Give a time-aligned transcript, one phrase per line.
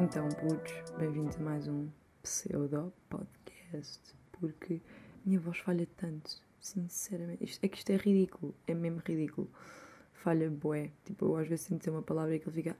[0.00, 1.88] Então, putos, bem-vindos a mais um
[2.22, 4.80] pseudo podcast, porque
[5.24, 7.44] minha voz falha tanto, sinceramente.
[7.44, 9.50] Isto, é que isto é ridículo, é mesmo ridículo.
[10.12, 10.92] Falha bué.
[11.04, 12.76] Tipo, eu às vezes sinto dizer uma palavra e ele fica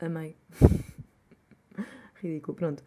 [0.00, 0.34] amei.
[2.22, 2.82] ridículo, pronto.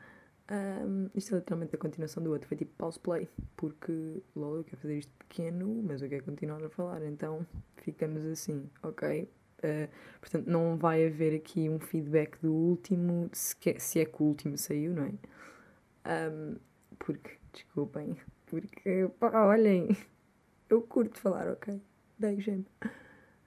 [0.52, 2.48] Um, isto é literalmente a continuação do outro.
[2.48, 6.64] Foi tipo pause play, porque logo eu quero fazer isto pequeno, mas eu quero continuar
[6.64, 7.46] a falar, então
[7.78, 9.30] ficamos assim, ok?
[9.60, 14.26] Uh, portanto, não vai haver aqui um feedback do último, se, se é que o
[14.26, 16.30] último saiu, não é?
[16.30, 16.58] Um,
[17.00, 19.90] porque, desculpem, porque, pá, olhem,
[20.70, 21.82] eu curto falar, ok?
[22.18, 22.66] Deixem-me.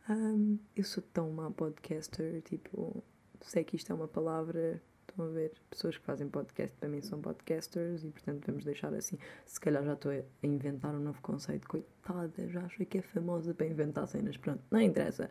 [0.08, 3.02] Um, eu sou tão má podcaster, tipo,
[3.42, 5.52] sei que isto é uma palavra, estão a ver?
[5.70, 9.18] Pessoas que fazem podcast para mim são podcasters e, portanto, vamos deixar assim.
[9.46, 13.54] Se calhar já estou a inventar um novo conceito, coitada, já achei que é famosa
[13.54, 15.30] para inventar cenas, pronto, não interessa.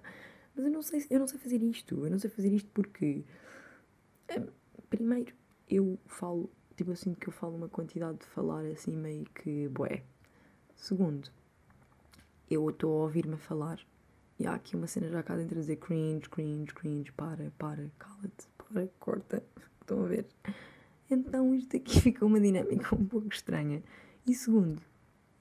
[0.58, 2.04] Mas eu não sei, eu não sei fazer isto.
[2.04, 3.24] Eu não sei fazer isto porque.
[4.28, 4.42] É,
[4.90, 5.34] primeiro,
[5.70, 6.50] eu falo.
[6.76, 9.68] Tipo, eu sinto que eu falo uma quantidade de falar assim meio que.
[9.68, 10.04] Bué.
[10.76, 11.30] Segundo,
[12.50, 13.80] eu estou a ouvir-me a falar.
[14.40, 17.90] E há aqui uma cena já cá dentro a dizer cringe, cringe, cringe, para, para,
[17.98, 19.44] cala-te, para, corta.
[19.82, 20.28] Estão a ver?
[21.10, 23.84] Então isto aqui fica uma dinâmica um pouco estranha.
[24.28, 24.80] E segundo,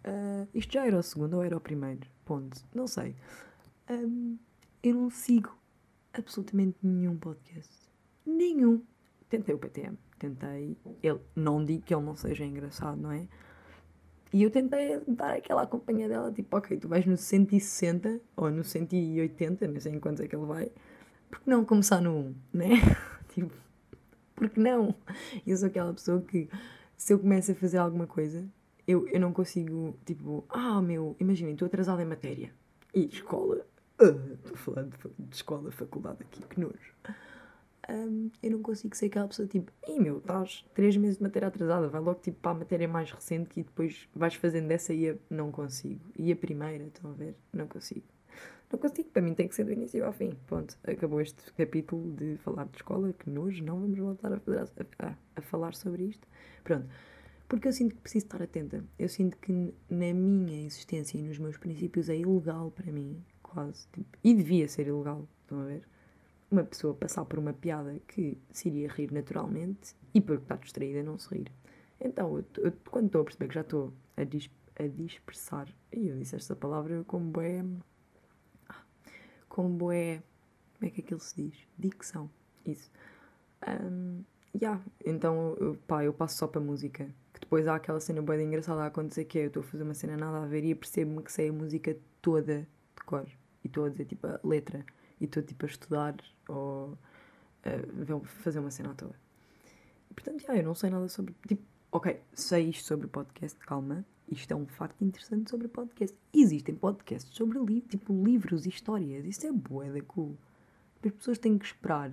[0.04, 2.06] uh, isto já era o segundo ou era o primeiro?
[2.24, 2.64] Ponto.
[2.74, 3.14] Não sei.
[3.90, 4.38] Um,
[4.86, 5.52] eu não sigo
[6.12, 7.90] absolutamente nenhum podcast.
[8.24, 8.82] Nenhum.
[9.28, 10.76] Tentei o PTM, tentei.
[11.02, 13.26] Ele, não digo que ele não seja engraçado, não é?
[14.32, 18.62] E eu tentei dar aquela companhia dela, tipo, ok, tu vais no 160 ou no
[18.62, 20.70] 180, não sei em quantos é que ele vai,
[21.28, 22.68] porque não começar no 1, né?
[23.34, 23.52] tipo,
[24.36, 24.94] porque não?
[25.44, 26.48] Eu sou aquela pessoa que,
[26.96, 28.48] se eu começo a fazer alguma coisa,
[28.86, 32.52] eu, eu não consigo, tipo, ah, meu, imaginem, estou atrasada em matéria.
[32.94, 33.66] E escola,
[33.98, 36.94] Estou uh, falando de escola, faculdade aqui, que nojo.
[37.88, 41.48] Um, eu não consigo ser aquela pessoa tipo, ei meu, estás três meses de matéria
[41.48, 45.10] atrasada, vai logo tipo para a matéria mais recente e depois vais fazendo dessa e
[45.10, 45.16] a...
[45.30, 46.00] não consigo.
[46.18, 47.36] E a primeira, estão a ver?
[47.52, 48.04] Não consigo.
[48.70, 50.36] Não consigo, para mim tem que ser do início ao fim.
[50.48, 54.40] Ponto, acabou este capítulo de falar de escola, que nojo, não vamos voltar a,
[54.98, 56.26] a, a falar sobre isto.
[56.64, 56.86] Pronto,
[57.48, 58.84] porque eu sinto que preciso estar atenta.
[58.98, 63.22] Eu sinto que na minha existência e nos meus princípios é ilegal para mim
[63.56, 63.88] quase.
[63.90, 65.82] Tipo, e devia ser ilegal, estão a ver?
[66.50, 71.02] Uma pessoa passar por uma piada que se iria rir naturalmente e porque está distraída
[71.02, 71.50] não se rir.
[71.98, 76.08] Então, eu, eu, quando estou a perceber que já estou a, dis, a dispersar, e
[76.08, 77.64] eu disse esta palavra como é.
[79.48, 80.22] Como é.
[80.74, 81.58] Como é que aquilo se diz?
[81.78, 82.30] Dicção.
[82.66, 82.90] Isso.
[83.66, 84.22] Um,
[84.54, 84.82] yeah.
[85.02, 87.06] Então, eu, pá, eu passo só para música.
[87.32, 89.82] Que depois há aquela cena boa engraçada a acontecer que é eu estou a fazer
[89.82, 93.26] uma cena nada a ver e percebo-me que sei a música toda de cor
[93.66, 94.86] e estou a dizer tipo a letra
[95.20, 96.14] e estou tipo a estudar
[96.48, 96.96] ou
[97.64, 99.14] a fazer uma cena à toa.
[100.14, 101.34] Portanto, já, eu não sei nada sobre.
[101.46, 104.04] Tipo, ok, sei isto sobre podcast, calma.
[104.30, 106.16] Isto é um facto interessante sobre podcast.
[106.32, 109.24] Existem podcasts sobre li tipo livros e histórias.
[109.24, 110.36] Isso é boa, é cool.
[111.04, 112.10] As pessoas têm que esperar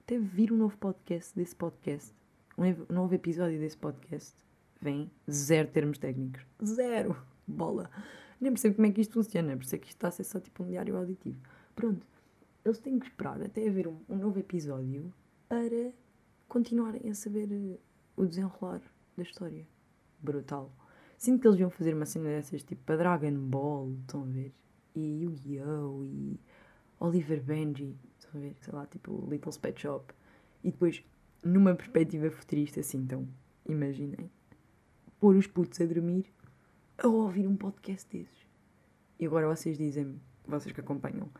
[0.00, 2.12] até vir um novo podcast desse podcast,
[2.56, 4.34] um novo episódio desse podcast.
[4.80, 6.42] Vem zero termos técnicos.
[6.64, 7.16] Zero!
[7.46, 7.90] Bola!
[8.40, 10.24] Nem percebo como é que isto funciona, por isso é que isto está a ser
[10.24, 11.38] só tipo um diário auditivo.
[11.76, 12.06] Pronto,
[12.64, 15.12] eles têm que esperar até haver um, um novo episódio
[15.48, 15.92] para
[16.48, 17.78] continuarem a saber uh,
[18.16, 18.80] o desenrolar
[19.16, 19.66] da história.
[20.20, 20.72] Brutal.
[21.18, 24.52] Sinto que eles iam fazer uma cena dessas tipo para Dragon Ball, estão a ver?
[24.94, 26.04] E Yu-Gi-Oh!
[26.04, 26.40] e
[26.98, 28.56] Oliver Benji, estão a ver?
[28.60, 30.14] Sei lá, tipo Little Pet Shop.
[30.64, 31.04] E depois,
[31.44, 33.28] numa perspectiva futurista, assim, então,
[33.68, 34.30] imaginem,
[35.18, 36.26] pôr os putos a dormir
[37.02, 38.46] a ouvir um podcast desses.
[39.18, 41.30] E agora vocês dizem-me, vocês que acompanham,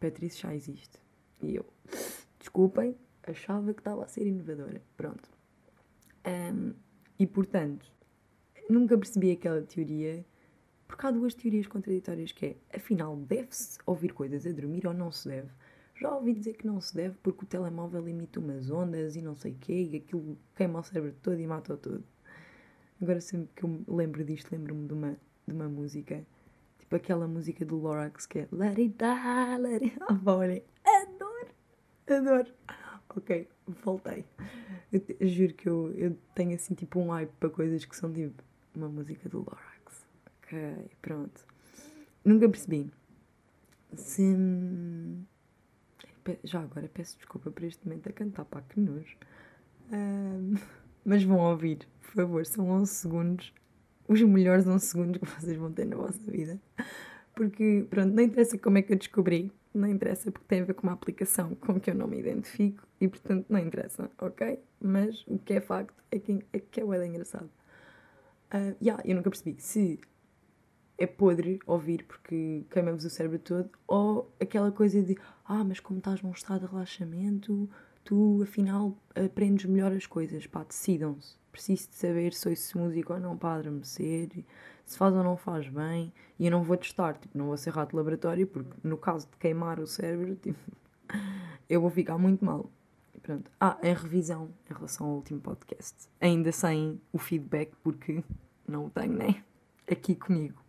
[0.00, 0.98] Patrícia já existe.
[1.40, 1.64] E eu,
[2.38, 4.82] desculpem, achava que estava a ser inovadora.
[4.96, 5.28] Pronto.
[6.26, 6.74] Um,
[7.16, 7.86] e portanto,
[8.68, 10.26] nunca percebi aquela teoria,
[10.88, 15.12] porque há duas teorias contraditórias que é, afinal, deve-se ouvir coisas a dormir ou não
[15.12, 15.50] se deve?
[15.94, 19.36] Já ouvi dizer que não se deve porque o telemóvel emite umas ondas e não
[19.36, 22.04] sei o quê, e aquilo queima o cérebro todo e mata tudo.
[23.00, 26.24] Agora sempre que eu lembro disto, lembro-me de uma, de uma música,
[26.78, 29.96] tipo aquela música do Lorax que é Let it die, let it...
[30.08, 31.48] Ah, olhem, adoro,
[32.08, 32.54] adoro.
[33.16, 33.48] Ok,
[33.84, 34.24] voltei.
[34.92, 38.12] Eu te, juro que eu, eu tenho assim tipo um hype para coisas que são
[38.12, 38.42] tipo
[38.74, 40.04] uma música do Lorax.
[40.42, 41.46] Ok, pronto.
[42.24, 42.90] Nunca percebi.
[43.96, 44.24] Se...
[46.42, 49.16] Já agora peço desculpa por este momento a cantar, pá, que nojo.
[49.92, 50.54] Um...
[51.04, 53.52] Mas vão ouvir, por favor, são 11 segundos,
[54.08, 56.58] os melhores 11 segundos que vocês vão ter na vossa vida.
[57.34, 60.74] Porque, pronto, não interessa como é que eu descobri, não interessa porque tem a ver
[60.74, 64.60] com uma aplicação com que eu não me identifico e, portanto, não interessa, ok?
[64.80, 67.50] Mas o que é facto é que é, que é bem engraçado.
[68.52, 69.98] Uh, yeah, eu nunca percebi se
[70.96, 75.98] é podre ouvir porque queimamos o cérebro todo ou aquela coisa de ah, mas como
[75.98, 77.68] estás num estado de relaxamento,
[78.04, 80.46] tu afinal aprendes melhor as coisas.
[80.46, 81.36] Pá, decidam-se.
[81.50, 84.44] Preciso de saber se esse músico ou não para adormecer
[84.84, 87.70] se faz ou não faz bem, e eu não vou testar, tipo, não vou ser
[87.70, 90.58] rato de laboratório, porque no caso de queimar o cérebro, tipo,
[91.68, 92.70] eu vou ficar muito mal.
[93.22, 93.50] Pronto.
[93.58, 98.22] Ah, em revisão, em relação ao último podcast, ainda sem o feedback, porque
[98.68, 99.42] não o tenho, né?
[99.90, 100.62] Aqui comigo.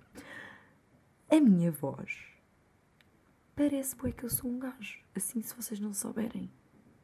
[1.29, 2.17] A minha voz
[3.55, 4.99] parece bem que eu sou um gajo.
[5.13, 6.49] Assim, se vocês não souberem,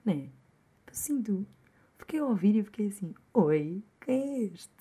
[0.05, 0.29] né?
[0.91, 1.45] Sinto.
[1.97, 4.71] Fiquei a ouvir e fiquei assim: Oi, quem é este?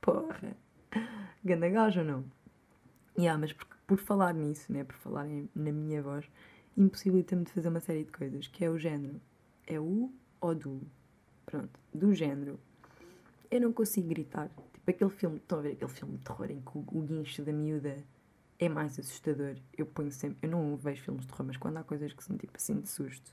[0.00, 0.56] Porra.
[1.44, 2.24] Ganda gajo ou não?
[3.16, 6.24] Yeah, mas por, por falar nisso, né, por falar em, na minha voz,
[6.76, 9.20] impossibilita-me de fazer uma série de coisas, que é o género.
[9.66, 10.10] É o
[10.40, 10.80] ou do.
[11.44, 12.58] Pronto, do género.
[13.50, 14.48] Eu não consigo gritar.
[14.48, 17.42] Tipo aquele filme, estão a ver aquele filme de terror em que o, o guincho
[17.42, 17.96] da miúda
[18.58, 19.56] é mais assustador.
[19.76, 20.38] Eu ponho sempre.
[20.42, 22.88] Eu não vejo filmes de terror, mas quando há coisas que são tipo assim de
[22.88, 23.32] susto,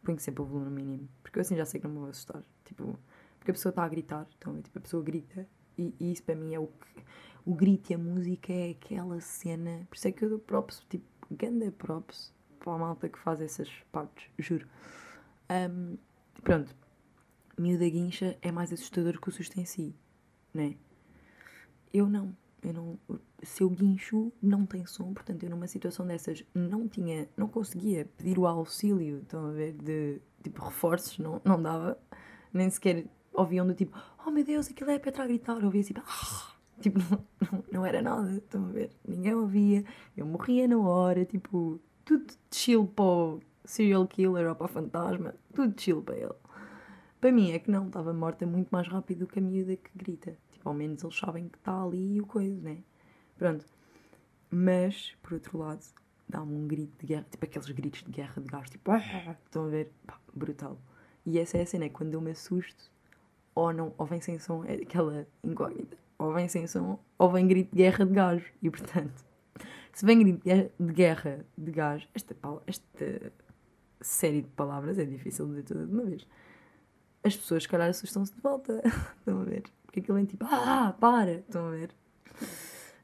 [0.00, 1.08] ponho sempre o volume mínimo.
[1.22, 2.42] Porque eu assim já sei que não me vou assustar.
[2.64, 2.98] Tipo,
[3.38, 6.34] porque a pessoa está a gritar, então tipo, a pessoa grita e, e isso para
[6.34, 7.04] mim é o que
[7.44, 9.86] o grito e a música é aquela cena.
[9.88, 13.40] Por isso é que eu dou props, tipo, ganda props para a malta que faz
[13.40, 14.68] essas partes, juro.
[15.50, 15.96] Um,
[16.42, 16.74] pronto,
[17.56, 19.94] miúda guincha é mais assustador que o susto em si,
[20.52, 20.76] né?
[21.92, 22.98] Eu não, eu não.
[23.42, 28.04] Se eu guincho, não tem som, portanto, eu numa situação dessas não tinha, não conseguia
[28.16, 31.98] pedir o auxílio, estão a ver, de tipo reforços, não, não dava,
[32.52, 33.96] nem sequer ouviam do tipo,
[34.26, 36.54] oh meu Deus, aquilo é Petra a gritar, eu ouvia assim, ah!
[36.80, 38.90] Tipo, não, não, não, era nada, estão a ver?
[39.06, 39.84] Ninguém ouvia,
[40.16, 45.34] eu morria na hora, tipo, tudo chill para o serial killer ou para o fantasma,
[45.52, 46.34] tudo chill para ele.
[47.20, 49.90] Para mim é que não, estava morta muito mais rápido do que a miúda que
[49.94, 50.36] grita.
[50.52, 52.78] Tipo, ao menos eles sabem que está ali e o coisa, né?
[53.36, 53.64] Pronto.
[54.50, 55.84] Mas, por outro lado,
[56.28, 59.36] dá-me um grito de guerra, tipo aqueles gritos de guerra de gás, tipo, ah!
[59.44, 59.92] estão a ver?
[60.06, 60.78] Pá, brutal.
[61.26, 62.90] E essa é a cena, é quando eu me assusto,
[63.54, 67.46] ou não, ou vem sem som, é aquela incógnita ou vem sem som, ou vem
[67.46, 68.44] grito de guerra de gajo.
[68.60, 69.24] E portanto,
[69.92, 72.36] se vem grito de guerra de gajo, esta,
[72.66, 73.32] esta
[74.00, 76.26] série de palavras é difícil de dizer toda de uma vez.
[77.22, 78.82] As pessoas, se calhar, assustam-se de volta.
[79.18, 79.64] Estão a ver?
[79.84, 81.34] Porque aquilo é tipo, ah, para!
[81.34, 81.90] Estão a ver?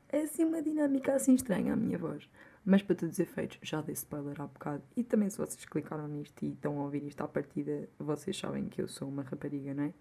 [0.09, 2.29] É assim uma dinâmica assim estranha a minha voz.
[2.65, 4.83] Mas para todos os efeitos, já dei spoiler há bocado.
[4.97, 8.69] E também se vocês clicaram nisto e estão a ouvir isto à partida, vocês sabem
[8.69, 9.95] que eu sou uma rapariga, não é?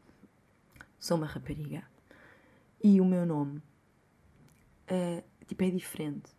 [0.99, 1.83] Sou uma rapariga
[2.83, 3.61] e o meu nome
[4.89, 6.31] uh, tipo, é diferente.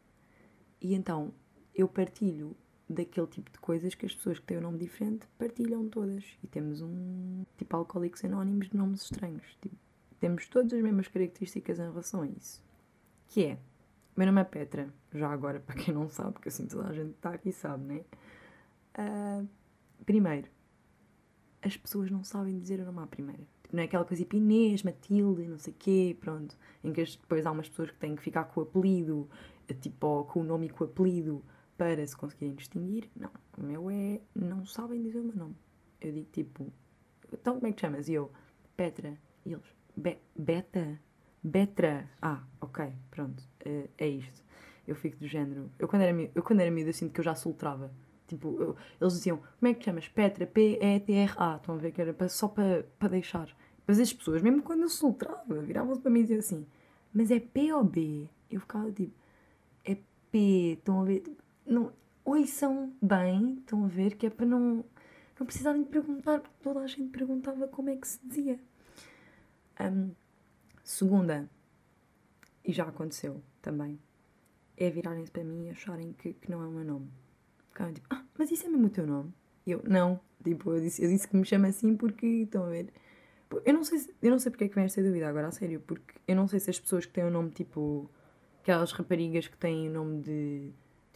[0.80, 1.32] E então
[1.74, 2.56] eu partilho
[2.88, 6.24] daquele tipo de coisas que as pessoas que têm um nome diferente partilham todas.
[6.42, 9.56] E temos um tipo alcoólicos anónimos de nomes estranhos.
[9.60, 9.76] Tipo,
[10.20, 12.62] temos todas as mesmas características em relação a isso.
[13.28, 13.58] Que é,
[14.16, 17.10] meu nome é Petra, já agora, para quem não sabe, porque assim toda a gente
[17.10, 18.04] está aqui sabe, né?
[18.96, 19.48] Uh,
[20.04, 20.48] primeiro,
[21.62, 23.44] as pessoas não sabem dizer o nome à primeira
[23.74, 27.44] não é aquela coisa tipo Inês, Matilde, não sei o quê, pronto, em que depois
[27.44, 29.28] há umas pessoas que têm que ficar com o apelido,
[29.80, 31.42] tipo, com o nome e com o apelido,
[31.76, 33.10] para se conseguirem distinguir.
[33.16, 35.56] Não, o meu é, não sabem dizer o meu nome.
[36.00, 36.72] Eu digo tipo,
[37.32, 38.08] então como é que te chamas?
[38.08, 38.30] E eu,
[38.76, 39.18] Petra.
[39.44, 39.66] E eles,
[39.96, 40.98] Be Beta?
[41.42, 42.08] Betra.
[42.20, 44.42] Ah, ok, pronto, uh, é isto.
[44.86, 45.70] Eu fico do género.
[45.78, 47.90] Eu quando era, eu, quando era miúdo, eu sinto que eu já soltrava.
[48.26, 50.08] Tipo, eu, eles diziam, como é que te chamas?
[50.08, 51.56] Petra, P-E-T-R-A.
[51.56, 53.54] Estão a ver que era só para, para deixar.
[53.86, 56.66] Mas as pessoas, mesmo quando eu soltava, viravam-se para mim e diziam assim:
[57.12, 58.28] Mas é P ou B?
[58.50, 59.12] Eu ficava tipo:
[59.84, 59.96] É
[60.30, 61.22] P, estão a ver?
[61.66, 61.92] Não,
[62.46, 64.16] são bem, estão a ver?
[64.16, 64.84] Que é para não,
[65.38, 68.58] não precisarem de perguntar, porque toda a gente perguntava como é que se dizia.
[69.80, 70.10] Um,
[70.82, 71.48] segunda,
[72.64, 73.98] e já aconteceu também,
[74.76, 77.10] é virarem-se para mim e acharem que, que não é o meu nome.
[77.68, 79.32] Ficavam tipo: Ah, mas isso é mesmo o teu nome?
[79.66, 82.68] E eu: Não, tipo, eu disse, eu disse que me chama assim porque, estão a
[82.68, 82.92] ver?
[83.64, 85.80] Eu não sei, eu não sei porque é que vem esta dúvida agora, a sério,
[85.80, 88.10] porque eu não sei se as pessoas que têm o nome tipo.
[88.62, 90.72] aquelas raparigas que têm o nome de.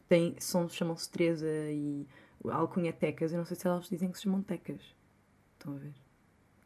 [0.08, 2.06] Têm, são, chamam-se Teresa e
[2.44, 4.94] alcunha Tecas, eu não sei se elas dizem que se chamam Tecas.
[5.54, 5.94] Estão a ver?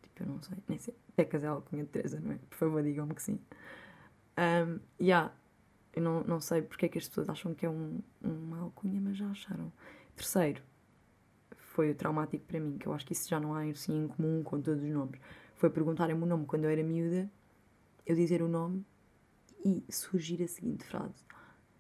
[0.02, 0.94] Tipo, eu não sei, nem sei.
[1.16, 2.38] Tecas é alcunha de Teresa, não é?
[2.48, 3.40] Por favor, digam-me que sim.
[4.38, 5.32] Um, yeah,
[5.94, 9.00] eu não, não sei porque é que as pessoas acham que é um, uma alcunha,
[9.00, 9.72] mas já acharam.
[10.14, 10.62] Terceiro,
[11.56, 14.08] foi o traumático para mim, que eu acho que isso já não há assim em
[14.08, 15.20] comum com todos os nomes
[15.62, 17.30] foi perguntarem-me o nome quando eu era miúda,
[18.04, 18.84] eu dizer o nome
[19.64, 21.24] e surgir a seguinte frase: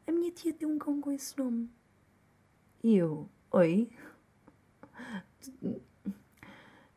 [0.06, 1.70] A minha tia tem um cão com esse nome.
[2.82, 3.90] E eu, oi?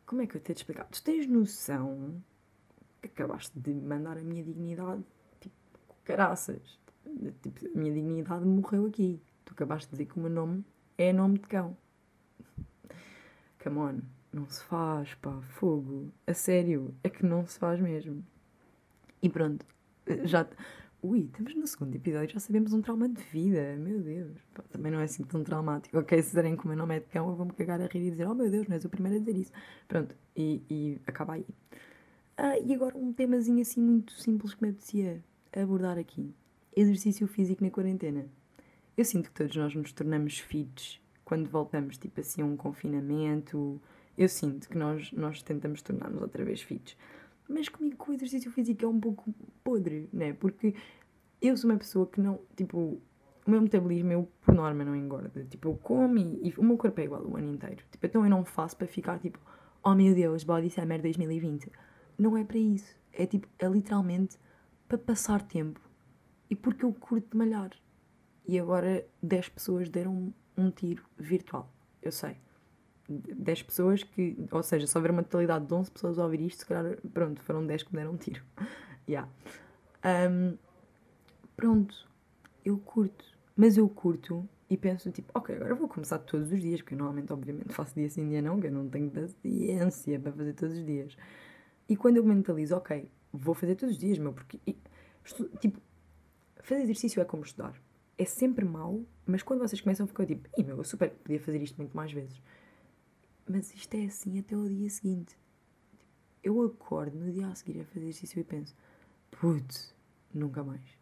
[0.06, 0.86] Como é que eu te explicar?
[0.86, 2.22] Tu tens noção
[3.02, 5.04] que acabaste de mandar a minha dignidade,
[5.40, 5.56] tipo,
[6.04, 6.80] caraças.
[7.42, 9.22] Tipo, a minha dignidade morreu aqui.
[9.44, 10.66] Tu acabaste de dizer que o meu nome
[10.98, 11.78] é nome de cão.
[13.64, 16.12] Come on, não se faz, pá, fogo.
[16.26, 18.26] A sério, é que não se faz mesmo.
[19.22, 19.66] E pronto,
[20.24, 20.48] já.
[21.08, 24.32] Ui, estamos no segundo episódio, já sabemos um trauma de vida, meu Deus.
[24.56, 25.96] Pá, também não é assim tão traumático.
[25.96, 28.08] Ok, se derem que o meu nome é de cão, eu vou-me cagar a rir
[28.08, 29.52] e dizer, oh meu Deus, não és o primeiro a dizer isso.
[29.88, 31.46] Pronto, e, e acaba aí.
[32.36, 35.24] Ah, e agora um temazinho assim muito simples que me apetecia
[35.56, 36.34] abordar aqui.
[36.76, 38.26] Exercício físico na quarentena.
[38.98, 43.80] Eu sinto que todos nós nos tornamos fits quando voltamos, tipo assim, a um confinamento.
[44.18, 46.98] Eu sinto que nós, nós tentamos tornar-nos outra vez fits.
[47.48, 49.34] Mas comigo o exercício físico é um pouco
[49.64, 50.34] podre, né?
[50.34, 50.74] Porque
[51.48, 53.02] eu sou uma pessoa que não, tipo,
[53.46, 55.44] o meu metabolismo, eu, por norma, não engorda.
[55.46, 57.84] Tipo, eu como e, e, o meu corpo é igual o ano inteiro.
[57.92, 59.40] Tipo, então eu não faço para ficar tipo,
[59.84, 61.72] oh meu Deus, Body Summer 2020.
[62.18, 62.96] Não é para isso.
[63.14, 64.38] É tipo, é literalmente
[64.88, 65.80] para passar tempo
[66.50, 67.72] e porque eu curto de malhar.
[68.48, 71.72] E agora 10 pessoas deram um tiro virtual.
[72.02, 72.38] Eu sei.
[73.08, 76.60] 10 pessoas que, ou seja, se houver uma totalidade de 11 pessoas a ouvir isto,
[76.60, 78.44] se calhar, pronto, foram 10 que me deram um tiro.
[79.08, 79.30] yeah.
[80.04, 80.58] Um,
[81.56, 82.10] pronto,
[82.64, 86.82] eu curto, mas eu curto e penso tipo, ok, agora vou começar todos os dias,
[86.82, 90.32] porque eu normalmente, obviamente, faço dia sim, dia não, que eu não tenho paciência para
[90.32, 91.16] fazer todos os dias.
[91.88, 94.60] E quando eu mentalizo, ok, vou fazer todos os dias, meu, porque,
[95.24, 95.80] estu, tipo,
[96.62, 97.80] fazer exercício é como estudar.
[98.18, 101.62] É sempre mau, mas quando vocês começam, ficam tipo, ih, meu, eu super podia fazer
[101.62, 102.42] isto muito mais vezes.
[103.48, 105.38] Mas isto é assim até o dia seguinte.
[106.44, 108.76] Eu acordo no dia a seguir a fazer exercício e penso,
[109.32, 109.94] putz,
[110.34, 110.95] nunca mais.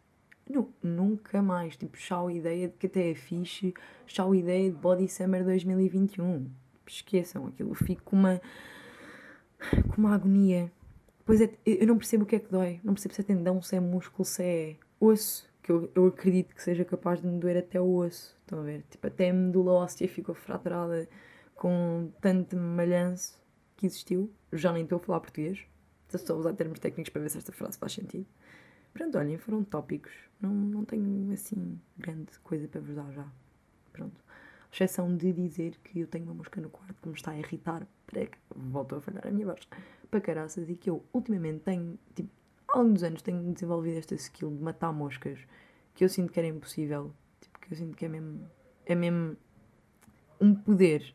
[0.82, 1.76] Nunca mais.
[1.76, 3.74] Tipo, chau ideia de que até é fixe,
[4.06, 6.50] chau ideia de Body Summer 2021.
[6.86, 8.40] Esqueçam aquilo, fico com uma.
[9.88, 10.70] com uma agonia.
[11.24, 12.80] Pois é, eu não percebo o que é que dói.
[12.84, 15.48] Não percebo se é tendão, se é músculo, se é osso.
[15.62, 18.36] Que eu, eu acredito que seja capaz de me doer até o osso.
[18.40, 18.84] Estão a ver?
[18.90, 21.08] Tipo, até a medula óssea ficou fraturada
[21.54, 23.40] com tanto malhanço
[23.76, 24.30] que existiu.
[24.52, 25.60] Já nem estou a falar português.
[26.12, 28.26] Estou a usar termos técnicos para ver se esta frase faz sentido.
[28.94, 30.12] Pronto, olhem, foram tópicos.
[30.40, 33.26] Não, não tenho, assim, grande coisa para vos dar já.
[33.92, 34.24] Pronto.
[34.72, 37.86] Exceção de dizer que eu tenho uma mosca no quarto que me está a irritar.
[38.06, 39.68] Prega, voltou a falhar a minha voz.
[40.10, 40.68] Para caraças.
[40.70, 42.30] E que eu, ultimamente, tenho, tipo,
[42.68, 45.38] há alguns anos tenho desenvolvido esta skill de matar moscas
[45.94, 47.12] que eu sinto que era impossível.
[47.40, 48.48] Tipo, que eu sinto que é mesmo...
[48.86, 49.36] É mesmo
[50.40, 51.14] um poder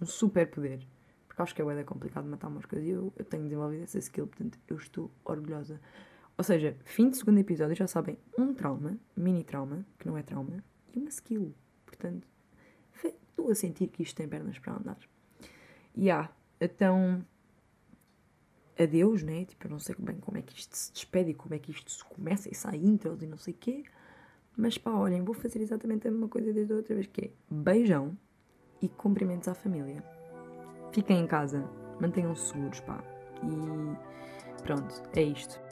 [0.00, 0.86] um super poder.
[1.26, 4.26] Porque acho que é bem complicado matar moscas e eu, eu tenho desenvolvido essa skill,
[4.26, 5.80] portanto eu estou orgulhosa.
[6.38, 10.22] Ou seja, fim de segundo episódio já sabem um trauma, mini trauma, que não é
[10.22, 10.62] trauma,
[10.94, 11.54] e uma skill.
[11.86, 12.28] Portanto,
[13.02, 14.98] estou a sentir que isto tem pernas para andar.
[15.94, 17.24] E há, então,
[18.78, 19.44] adeus, né?
[19.46, 21.70] Tipo, eu não sei bem como é que isto se despede e como é que
[21.70, 23.84] isto se começa e sai intros e não sei o quê.
[24.56, 27.30] Mas pá, olhem, vou fazer exatamente a mesma coisa desde a outra vez, que é
[27.50, 28.16] beijão
[28.80, 30.02] e cumprimentos à família.
[30.92, 31.68] Fiquem em casa,
[32.00, 33.02] mantenham-se seguros, pá.
[33.42, 35.65] E pronto, é isto.